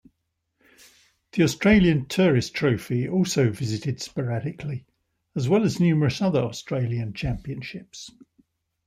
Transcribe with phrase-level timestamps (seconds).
[1.33, 4.87] The Australian Tourist Trophy also visited sporadically
[5.35, 8.09] as well as numerous other Australian Championships.